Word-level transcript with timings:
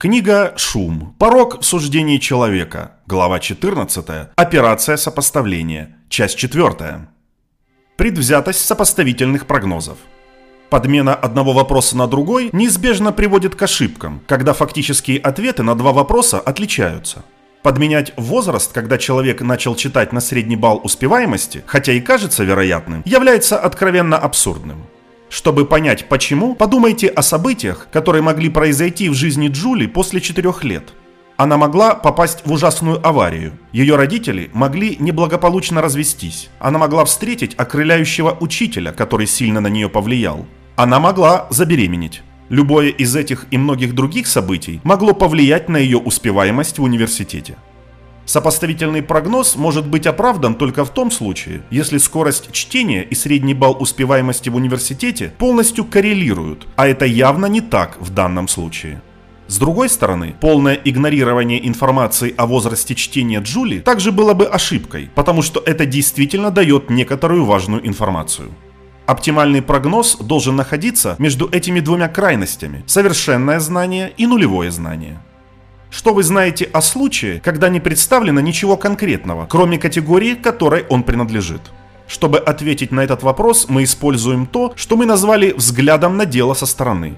Книга 0.00 0.54
«Шум. 0.56 1.14
Порог 1.18 1.60
в 1.60 1.62
суждении 1.62 2.16
человека». 2.16 2.92
Глава 3.06 3.38
14. 3.38 4.30
Операция 4.34 4.96
сопоставления. 4.96 5.98
Часть 6.08 6.38
4. 6.38 7.06
Предвзятость 7.98 8.64
сопоставительных 8.64 9.46
прогнозов. 9.46 9.98
Подмена 10.70 11.14
одного 11.14 11.52
вопроса 11.52 11.98
на 11.98 12.06
другой 12.06 12.48
неизбежно 12.54 13.12
приводит 13.12 13.56
к 13.56 13.62
ошибкам, 13.62 14.22
когда 14.26 14.54
фактические 14.54 15.18
ответы 15.18 15.62
на 15.62 15.74
два 15.74 15.92
вопроса 15.92 16.40
отличаются. 16.40 17.22
Подменять 17.62 18.14
возраст, 18.16 18.72
когда 18.72 18.96
человек 18.96 19.42
начал 19.42 19.74
читать 19.74 20.14
на 20.14 20.20
средний 20.20 20.56
балл 20.56 20.80
успеваемости, 20.82 21.62
хотя 21.66 21.92
и 21.92 22.00
кажется 22.00 22.42
вероятным, 22.42 23.02
является 23.04 23.58
откровенно 23.58 24.16
абсурдным. 24.16 24.86
Чтобы 25.30 25.64
понять 25.64 26.08
почему, 26.08 26.56
подумайте 26.56 27.06
о 27.06 27.22
событиях, 27.22 27.86
которые 27.92 28.20
могли 28.20 28.50
произойти 28.50 29.08
в 29.08 29.14
жизни 29.14 29.46
Джули 29.46 29.86
после 29.86 30.20
четырех 30.20 30.64
лет. 30.64 30.92
Она 31.36 31.56
могла 31.56 31.94
попасть 31.94 32.44
в 32.44 32.52
ужасную 32.52 33.00
аварию. 33.06 33.52
Ее 33.72 33.94
родители 33.94 34.50
могли 34.52 34.96
неблагополучно 34.98 35.80
развестись. 35.80 36.50
Она 36.58 36.80
могла 36.80 37.04
встретить 37.04 37.54
окрыляющего 37.56 38.36
учителя, 38.40 38.92
который 38.92 39.28
сильно 39.28 39.60
на 39.60 39.68
нее 39.68 39.88
повлиял. 39.88 40.46
Она 40.74 40.98
могла 40.98 41.46
забеременеть. 41.50 42.22
Любое 42.48 42.88
из 42.88 43.14
этих 43.14 43.46
и 43.52 43.56
многих 43.56 43.94
других 43.94 44.26
событий 44.26 44.80
могло 44.82 45.14
повлиять 45.14 45.68
на 45.68 45.76
ее 45.76 45.98
успеваемость 45.98 46.80
в 46.80 46.82
университете. 46.82 47.56
Сопоставительный 48.30 49.02
прогноз 49.02 49.56
может 49.56 49.88
быть 49.88 50.06
оправдан 50.06 50.54
только 50.54 50.84
в 50.84 50.90
том 50.90 51.10
случае, 51.10 51.62
если 51.68 51.98
скорость 51.98 52.52
чтения 52.52 53.02
и 53.02 53.16
средний 53.16 53.54
балл 53.54 53.76
успеваемости 53.80 54.48
в 54.48 54.54
университете 54.54 55.32
полностью 55.36 55.84
коррелируют, 55.84 56.68
а 56.76 56.86
это 56.86 57.06
явно 57.06 57.46
не 57.46 57.60
так 57.60 57.96
в 57.98 58.14
данном 58.14 58.46
случае. 58.46 59.02
С 59.48 59.58
другой 59.58 59.88
стороны, 59.88 60.36
полное 60.40 60.74
игнорирование 60.74 61.66
информации 61.66 62.32
о 62.36 62.46
возрасте 62.46 62.94
чтения 62.94 63.40
Джули 63.40 63.80
также 63.80 64.12
было 64.12 64.32
бы 64.32 64.44
ошибкой, 64.44 65.10
потому 65.16 65.42
что 65.42 65.60
это 65.66 65.84
действительно 65.84 66.52
дает 66.52 66.88
некоторую 66.88 67.44
важную 67.44 67.84
информацию. 67.84 68.52
Оптимальный 69.06 69.60
прогноз 69.60 70.16
должен 70.18 70.54
находиться 70.54 71.16
между 71.18 71.48
этими 71.50 71.80
двумя 71.80 72.06
крайностями– 72.06 72.84
совершенное 72.86 73.58
знание 73.58 74.12
и 74.16 74.28
нулевое 74.28 74.70
знание– 74.70 75.20
что 75.90 76.14
вы 76.14 76.22
знаете 76.22 76.64
о 76.72 76.80
случае, 76.80 77.40
когда 77.40 77.68
не 77.68 77.80
представлено 77.80 78.40
ничего 78.40 78.76
конкретного, 78.76 79.46
кроме 79.46 79.78
категории, 79.78 80.34
которой 80.34 80.84
он 80.88 81.02
принадлежит? 81.02 81.60
Чтобы 82.06 82.38
ответить 82.38 82.92
на 82.92 83.00
этот 83.00 83.22
вопрос, 83.22 83.66
мы 83.68 83.84
используем 83.84 84.46
то, 84.46 84.72
что 84.76 84.96
мы 84.96 85.06
назвали 85.06 85.52
взглядом 85.52 86.16
на 86.16 86.26
дело 86.26 86.54
со 86.54 86.66
стороны. 86.66 87.16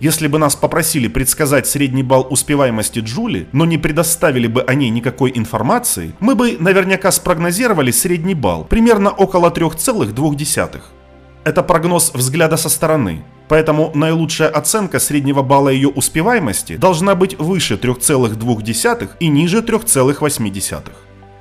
Если 0.00 0.26
бы 0.26 0.38
нас 0.38 0.56
попросили 0.56 1.06
предсказать 1.06 1.68
средний 1.68 2.02
балл 2.02 2.26
успеваемости 2.28 2.98
Джули, 2.98 3.46
но 3.52 3.64
не 3.64 3.78
предоставили 3.78 4.48
бы 4.48 4.62
о 4.62 4.74
ней 4.74 4.90
никакой 4.90 5.30
информации, 5.32 6.12
мы 6.18 6.34
бы 6.34 6.56
наверняка 6.58 7.12
спрогнозировали 7.12 7.92
средний 7.92 8.34
балл, 8.34 8.64
примерно 8.64 9.10
около 9.10 9.50
3,2. 9.50 10.80
Это 11.44 11.62
прогноз 11.62 12.12
взгляда 12.14 12.56
со 12.56 12.68
стороны. 12.68 13.24
Поэтому 13.52 13.90
наилучшая 13.94 14.48
оценка 14.48 14.98
среднего 14.98 15.42
балла 15.42 15.68
ее 15.68 15.88
успеваемости 15.88 16.78
должна 16.78 17.14
быть 17.14 17.38
выше 17.38 17.74
3,2 17.74 19.10
и 19.20 19.28
ниже 19.28 19.60
3,8. 19.60 20.80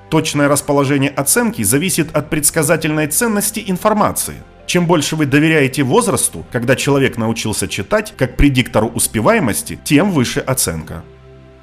Точное 0.09 0.49
расположение 0.49 1.09
оценки 1.09 1.61
зависит 1.63 2.13
от 2.13 2.29
предсказательной 2.29 3.07
ценности 3.07 3.63
информации. 3.65 4.35
Чем 4.65 4.87
больше 4.87 5.15
вы 5.15 5.25
доверяете 5.25 5.83
возрасту, 5.83 6.45
когда 6.51 6.75
человек 6.75 7.15
научился 7.15 7.69
читать, 7.69 8.13
как 8.17 8.35
предиктору 8.35 8.89
успеваемости, 8.89 9.79
тем 9.81 10.11
выше 10.11 10.41
оценка. 10.41 11.03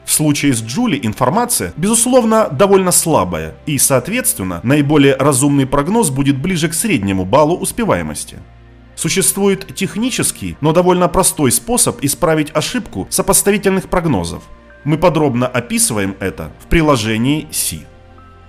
В 0.06 0.12
случае 0.14 0.54
с 0.54 0.62
Джули 0.62 0.98
информация, 1.02 1.74
безусловно, 1.76 2.48
довольно 2.48 2.90
слабая, 2.90 3.54
и, 3.66 3.76
соответственно, 3.76 4.60
наиболее 4.62 5.14
разумный 5.14 5.66
прогноз 5.66 6.08
будет 6.08 6.38
ближе 6.38 6.70
к 6.70 6.74
среднему 6.74 7.26
баллу 7.26 7.54
успеваемости. 7.54 8.38
Существует 8.98 9.76
технический, 9.76 10.56
но 10.60 10.72
довольно 10.72 11.06
простой 11.06 11.52
способ 11.52 12.02
исправить 12.02 12.50
ошибку 12.52 13.06
сопоставительных 13.10 13.88
прогнозов. 13.88 14.42
Мы 14.82 14.98
подробно 14.98 15.46
описываем 15.46 16.16
это 16.18 16.50
в 16.58 16.66
приложении 16.66 17.46
C. 17.52 17.86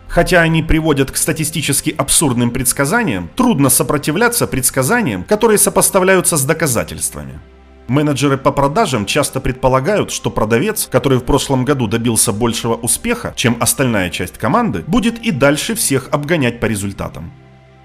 Хотя 0.07 0.41
они 0.41 0.63
приводят 0.63 1.11
к 1.11 1.17
статистически 1.17 1.93
абсурдным 1.95 2.49
предсказаниям, 2.49 3.29
трудно 3.35 3.69
сопротивляться 3.69 4.47
предсказаниям, 4.47 5.23
которые 5.23 5.59
сопоставляются 5.59 6.35
с 6.35 6.43
доказательствами. 6.43 7.39
Менеджеры 7.87 8.39
по 8.39 8.51
продажам 8.51 9.05
часто 9.05 9.39
предполагают, 9.39 10.09
что 10.09 10.31
продавец, 10.31 10.87
который 10.91 11.19
в 11.19 11.25
прошлом 11.25 11.63
году 11.63 11.85
добился 11.85 12.33
большего 12.33 12.73
успеха, 12.73 13.33
чем 13.35 13.55
остальная 13.59 14.09
часть 14.09 14.39
команды, 14.39 14.83
будет 14.87 15.19
и 15.19 15.29
дальше 15.29 15.75
всех 15.75 16.09
обгонять 16.09 16.59
по 16.59 16.65
результатам. 16.65 17.31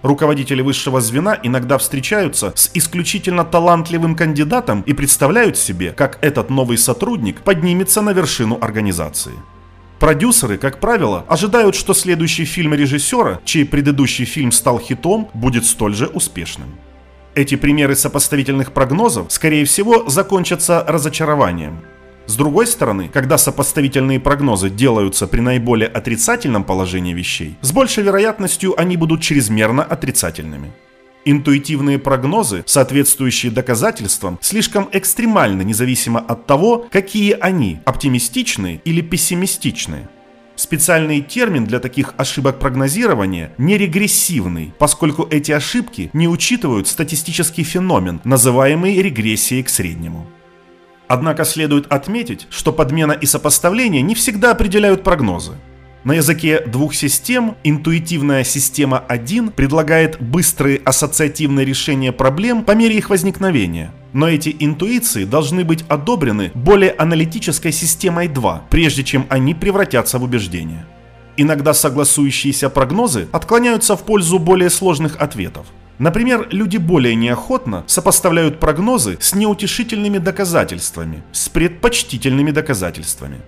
Руководители 0.04 0.60
высшего 0.60 1.00
звена 1.00 1.38
иногда 1.42 1.78
встречаются 1.78 2.52
с 2.54 2.70
исключительно 2.74 3.42
талантливым 3.42 4.14
кандидатом 4.14 4.82
и 4.82 4.92
представляют 4.92 5.56
себе, 5.56 5.92
как 5.92 6.18
этот 6.20 6.50
новый 6.50 6.76
сотрудник 6.76 7.40
поднимется 7.40 8.02
на 8.02 8.10
вершину 8.10 8.58
организации. 8.60 9.32
Продюсеры, 9.98 10.58
как 10.58 10.78
правило, 10.78 11.24
ожидают, 11.26 11.74
что 11.74 11.94
следующий 11.94 12.44
фильм 12.44 12.74
режиссера, 12.74 13.40
чей 13.46 13.64
предыдущий 13.64 14.26
фильм 14.26 14.52
стал 14.52 14.78
хитом, 14.78 15.30
будет 15.32 15.64
столь 15.64 15.94
же 15.94 16.06
успешным. 16.08 16.68
Эти 17.34 17.54
примеры 17.54 17.96
сопоставительных 17.96 18.72
прогнозов, 18.72 19.32
скорее 19.32 19.64
всего, 19.64 20.06
закончатся 20.06 20.84
разочарованием. 20.86 21.80
С 22.26 22.36
другой 22.36 22.66
стороны, 22.66 23.10
когда 23.12 23.36
сопоставительные 23.36 24.18
прогнозы 24.18 24.70
делаются 24.70 25.26
при 25.26 25.40
наиболее 25.40 25.88
отрицательном 25.88 26.64
положении 26.64 27.12
вещей, 27.12 27.56
с 27.60 27.70
большей 27.70 28.02
вероятностью 28.02 28.78
они 28.80 28.96
будут 28.96 29.20
чрезмерно 29.20 29.82
отрицательными. 29.82 30.72
Интуитивные 31.26 31.98
прогнозы, 31.98 32.64
соответствующие 32.66 33.50
доказательствам, 33.50 34.38
слишком 34.42 34.88
экстремальны 34.92 35.62
независимо 35.62 36.20
от 36.20 36.46
того, 36.46 36.86
какие 36.90 37.32
они, 37.32 37.80
оптимистичные 37.84 38.80
или 38.84 39.00
пессимистичные. 39.00 40.08
Специальный 40.56 41.20
термин 41.20 41.64
для 41.64 41.80
таких 41.80 42.14
ошибок 42.16 42.58
прогнозирования– 42.58 43.52
нерегрессивный, 43.58 44.72
поскольку 44.78 45.26
эти 45.30 45.50
ошибки 45.50 46.10
не 46.12 46.28
учитывают 46.28 46.88
статистический 46.88 47.64
феномен, 47.64 48.20
называемый 48.24 49.00
регрессией 49.02 49.62
к 49.62 49.68
среднему. 49.68 50.26
Однако 51.08 51.44
следует 51.44 51.92
отметить, 51.92 52.46
что 52.50 52.72
подмена 52.72 53.12
и 53.12 53.26
сопоставление 53.26 54.02
не 54.02 54.14
всегда 54.14 54.52
определяют 54.52 55.04
прогнозы. 55.04 55.52
На 56.04 56.12
языке 56.12 56.60
двух 56.60 56.94
систем 56.94 57.56
интуитивная 57.64 58.44
система 58.44 58.98
1 58.98 59.52
предлагает 59.52 60.20
быстрые 60.20 60.78
ассоциативные 60.84 61.64
решения 61.64 62.12
проблем 62.12 62.62
по 62.62 62.72
мере 62.72 62.96
их 62.96 63.08
возникновения. 63.08 63.90
Но 64.12 64.28
эти 64.28 64.54
интуиции 64.58 65.24
должны 65.24 65.64
быть 65.64 65.82
одобрены 65.88 66.52
более 66.54 66.90
аналитической 66.92 67.72
системой 67.72 68.28
2, 68.28 68.64
прежде 68.68 69.02
чем 69.02 69.26
они 69.30 69.54
превратятся 69.54 70.18
в 70.18 70.24
убеждения. 70.24 70.86
Иногда 71.38 71.72
согласующиеся 71.72 72.68
прогнозы 72.68 73.26
отклоняются 73.32 73.96
в 73.96 74.04
пользу 74.04 74.38
более 74.38 74.68
сложных 74.68 75.16
ответов. 75.20 75.66
Например, 75.98 76.48
люди 76.50 76.76
более 76.76 77.14
неохотно 77.14 77.84
сопоставляют 77.86 78.58
прогнозы 78.58 79.16
с 79.20 79.34
неутешительными 79.34 80.18
доказательствами, 80.18 81.22
с 81.32 81.48
предпочтительными 81.48 82.50
доказательствами. 82.50 83.40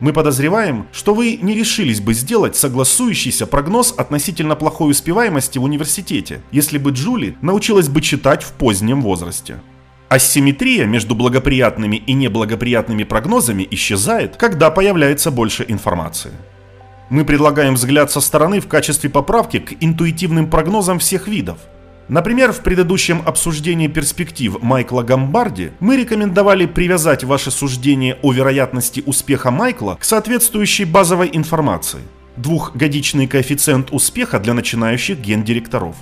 Мы 0.00 0.12
подозреваем, 0.12 0.86
что 0.92 1.14
вы 1.14 1.38
не 1.40 1.54
решились 1.54 2.00
бы 2.00 2.12
сделать 2.12 2.56
согласующийся 2.56 3.46
прогноз 3.46 3.94
относительно 3.96 4.54
плохой 4.54 4.90
успеваемости 4.90 5.58
в 5.58 5.62
университете, 5.62 6.42
если 6.50 6.76
бы 6.76 6.90
Джули 6.90 7.36
научилась 7.40 7.88
бы 7.88 8.02
читать 8.02 8.42
в 8.42 8.52
позднем 8.52 9.00
возрасте. 9.00 9.60
Асимметрия 10.10 10.84
между 10.84 11.14
благоприятными 11.14 11.96
и 11.96 12.12
неблагоприятными 12.12 13.04
прогнозами 13.04 13.66
исчезает, 13.70 14.36
когда 14.36 14.70
появляется 14.70 15.30
больше 15.30 15.64
информации. 15.66 16.32
Мы 17.08 17.24
предлагаем 17.24 17.74
взгляд 17.74 18.10
со 18.10 18.20
стороны 18.20 18.60
в 18.60 18.66
качестве 18.66 19.08
поправки 19.08 19.58
к 19.58 19.72
интуитивным 19.80 20.50
прогнозам 20.50 20.98
всех 20.98 21.28
видов– 21.28 21.58
Например, 22.08 22.52
в 22.52 22.60
предыдущем 22.60 23.22
обсуждении 23.24 23.88
перспектив 23.88 24.60
Майкла 24.60 25.02
Гамбарди 25.02 25.70
мы 25.80 25.96
рекомендовали 25.96 26.66
привязать 26.66 27.24
ваше 27.24 27.50
суждение 27.50 28.18
о 28.22 28.32
вероятности 28.32 29.02
успеха 29.06 29.50
Майкла 29.50 29.96
к 29.98 30.04
соответствующей 30.04 30.84
базовой 30.84 31.30
информации. 31.32 32.00
Двухгодичный 32.36 33.26
коэффициент 33.26 33.88
успеха 33.90 34.38
для 34.38 34.52
начинающих 34.52 35.18
гендиректоров. 35.18 35.96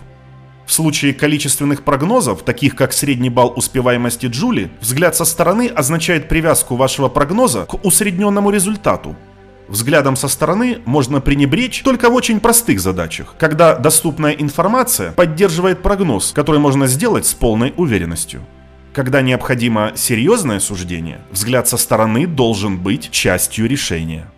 В 0.67 0.73
случае 0.73 1.13
количественных 1.13 1.85
прогнозов, 1.85 2.43
таких 2.43 2.75
как 2.75 2.93
средний 2.93 3.31
балл 3.31 3.53
успеваемости 3.55 4.27
Джули, 4.27 4.71
взгляд 4.81 5.15
со 5.15 5.25
стороны 5.25 5.69
означает 5.69 6.29
привязку 6.29 6.77
вашего 6.77 7.09
прогноза 7.09 7.67
к 7.67 7.85
усредненному 7.85 8.51
результату, 8.51 9.15
Взглядом 9.73 10.17
со 10.17 10.29
стороны 10.29 10.81
можно 10.85 11.23
пренебречь 11.23 11.81
только 11.83 12.11
в 12.11 12.15
очень 12.15 12.41
простых 12.41 12.79
задачах, 12.79 13.35
когда 13.39 13.75
доступная 13.75 14.33
информация 14.33 15.13
поддерживает 15.13 15.83
прогноз, 15.83 16.33
который 16.35 16.61
можно 16.61 16.87
сделать 16.87 17.25
с 17.25 17.33
полной 17.33 17.73
уверенностью. 17.79 18.43
Когда 18.93 19.23
необходимо 19.23 19.93
серьезное 19.97 20.61
суждение, 20.61 21.23
взгляд 21.31 21.69
со 21.69 21.79
стороны 21.79 22.27
должен 22.27 22.77
быть 22.77 23.11
частью 23.11 23.67
решения. 23.67 24.31